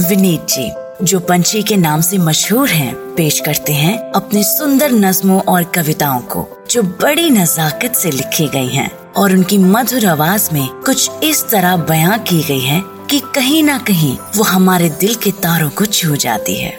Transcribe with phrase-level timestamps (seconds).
[0.00, 0.70] विनीत जी
[1.04, 6.20] जो पंछी के नाम से मशहूर हैं, पेश करते हैं अपने सुंदर नज्मों और कविताओं
[6.20, 11.44] को जो बड़ी नजाकत से लिखी गई हैं और उनकी मधुर आवाज़ में कुछ इस
[11.50, 15.86] तरह बयां की गई है कि कहीं ना कहीं वो हमारे दिल के तारों को
[15.86, 16.78] छू जाती है।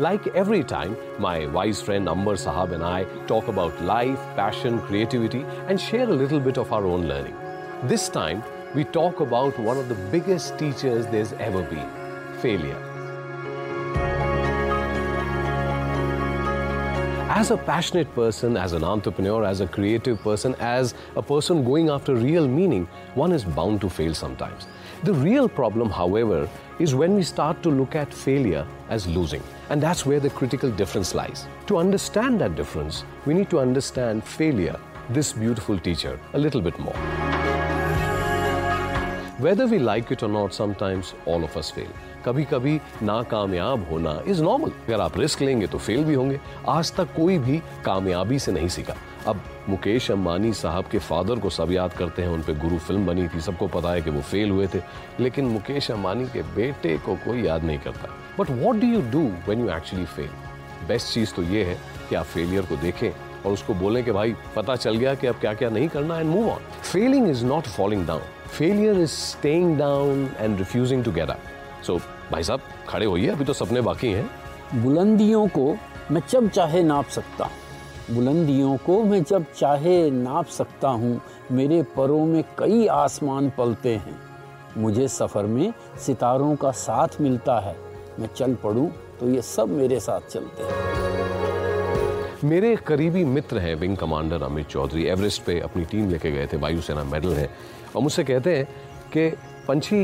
[0.00, 5.38] Like every time my vice friend Ambar साहब and I talk about life passion creativity
[5.38, 8.42] and share little bit of our own learning this time
[8.76, 11.88] we talk about one of the biggest teachers there's ever been
[12.42, 12.76] failure.
[17.30, 21.88] As a passionate person, as an entrepreneur, as a creative person, as a person going
[21.88, 24.66] after real meaning, one is bound to fail sometimes.
[25.04, 26.46] The real problem, however,
[26.78, 29.42] is when we start to look at failure as losing.
[29.70, 31.46] And that's where the critical difference lies.
[31.68, 36.78] To understand that difference, we need to understand failure, this beautiful teacher, a little bit
[36.78, 37.45] more.
[39.42, 41.88] Whether we like it or not sometimes all of us fail
[42.24, 46.92] कभी कभी नाकामयाब होना is normal अगर आप risk लेंगे तो fail भी होंगे। आज
[46.92, 48.94] तक कोई भी कामयाबी से नहीं सीखा।
[49.26, 53.06] अब मुकेश अंबानी साहब के फादर को सब याद करते हैं। उन पर गुरु फ़िल्म
[53.06, 54.80] बनी थी। सबको पता है कि वो फेल हुए थे।
[55.20, 59.22] लेकिन मुकेश अंबानी के बेटे को कोई याद नहीं करता। But what do you do
[59.48, 60.30] when you actually fail
[60.88, 61.78] best चीज़ तो ये है
[62.08, 65.34] कि आप फेलियर को देखें और उसको बोलें कि भाई, पता चल गया कि अब
[65.34, 66.60] क्या क्या नहीं करना and move on
[66.92, 71.98] failing is not falling down failure is staying down and refusing to get up so
[72.32, 75.76] भाई साहब खड़े होइए अभी तो सपने बाकी हैं बुलंदियों को
[76.10, 81.20] मैं जब चाहे नाप सकता हूँ। बुलंदियों को मैं जब चाहे नाप सकता हूँ
[81.52, 84.16] मेरे परों में कई आसमान पलते हैं।
[84.76, 87.76] मुझे सफ़र में सितारों का साथ मिलता है।
[88.20, 90.70] मैं चल पड़ूँ तो ये सब मेरे साथ चलते हैं।
[92.44, 95.04] मेरे करीबी मित्र हैं wing commander Amit Chaudhary.
[95.04, 97.48] Everest पे अपनी टीम लेके गए थे वायुसेना मेडल है।
[97.96, 98.64] और मुझसे कहते हैं
[99.12, 99.28] कि
[99.68, 100.00] पंछी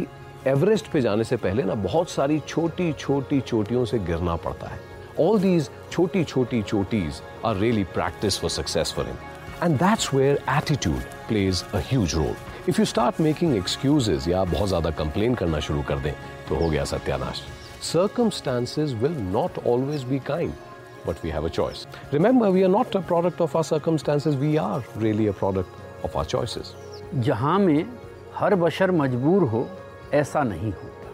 [0.46, 4.80] एवरेस्ट पे जाने से पहले ना बहुत सारी छोटी छोटी चोटियों से गिरना पड़ता है
[5.27, 9.17] ऑल दीज छोटी छोटी चोटीज are really practice for success for him
[9.64, 12.34] and that's where attitude plays a huge role
[12.68, 16.12] if you start making excuses या बहुत ज़्यादा कंप्लेन करना शुरू कर दें
[16.48, 17.42] तो हो गया सत्यानाश
[17.83, 20.52] circumstances will not always be kind,
[21.05, 21.86] but we have a choice.
[22.12, 25.68] Remember, we are not a product of our circumstances, we are really a product
[26.05, 26.74] of our choices.
[27.14, 27.86] जहाँ में
[28.36, 29.68] हर बशर मजबूर हो,
[30.14, 31.11] ऐसा नहीं होता।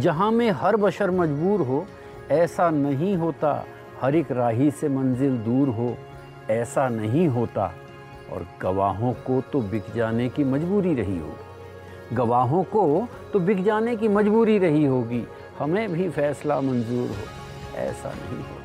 [0.00, 1.86] जहाँ में हर बशर मजबूर हो,
[2.30, 3.66] ऐसा नहीं होता।
[4.00, 5.96] हर एक राही से मंजिल दूर हो,
[6.50, 7.74] ऐसा नहीं होता।
[8.32, 13.96] और गवाहों को तो बिक जाने की मजबूरी रही होगी। गवाहों को तो बिक जाने
[13.96, 15.24] की मजबूरी रही होगी।
[15.58, 18.62] हमें भी फैसला मंजूर हो, ऐसा नहीं होता।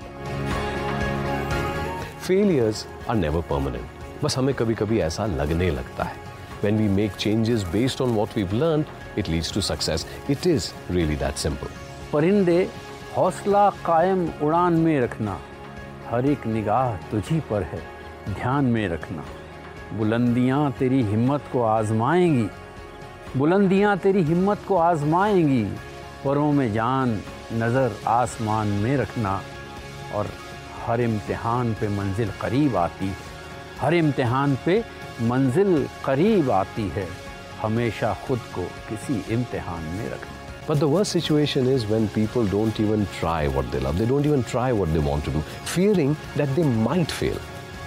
[2.20, 3.86] Failures are never permanent.
[4.24, 6.27] बस हमें कभी कभी ऐसा लगने लगता है।
[6.62, 8.86] When we make changes based on what we've learned,
[9.18, 10.06] it leads to success.
[10.30, 11.70] It is really that simple.
[12.14, 12.70] परिंदे
[13.18, 15.40] हौसला कायम उड़ान में रखना।
[16.10, 17.82] हर एक निगाह तुझी पर है
[18.30, 19.26] ध्यान में रखना।
[19.94, 22.50] बुलंदियाँ तेरी हिम्मत को आजमाएँगी।
[23.38, 25.64] बुलंदियाँ तेरी हिम्मत को आजमाएँगी।
[26.26, 27.22] परों में जान
[27.54, 29.42] नज़र आसमान में रखना।
[30.16, 30.28] और
[30.86, 33.12] हर इम्तिहान पे मंजिल करीब आती
[33.80, 34.84] हर इम्तिहान पे
[35.22, 37.08] मंजिल करीब आती है
[37.62, 40.36] हमेशा खुद को किसी इम्तिहान में रखना
[40.68, 43.98] But the worst situation is when people don't even try what they love.
[43.98, 45.42] They don't even try what they want to do,
[45.74, 47.38] fearing that they might fail.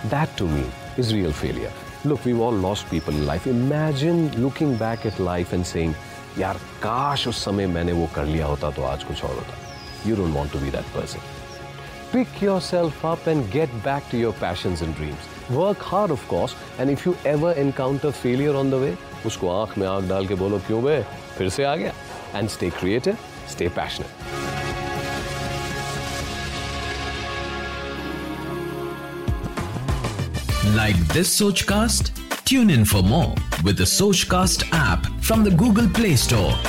[0.08, 0.64] That to me
[0.96, 1.72] is real failure.
[2.04, 3.46] Look, we've all lost people in life.
[3.46, 5.94] Imagine looking back at life and saying,
[6.38, 9.58] यार काश उस समय मैंने वो कर लिया होता तो आज कुछ और होता.
[10.06, 11.20] You don't want to be that person.
[12.11, 15.29] Pick yourself up and get back to your passions and dreams.
[15.49, 19.77] Work hard, of course, and if you ever encounter failure on the way, उसको आंख
[19.77, 21.01] में आंख डाल के बोलो क्यों बे
[21.37, 21.93] फिर से आ गया
[22.35, 23.17] and stay creative,
[23.47, 24.09] stay passionate.
[30.75, 32.11] Like this Sochcast?
[32.43, 33.33] Tune in for more
[33.63, 36.68] with the Sochcast app from the Google Play Store.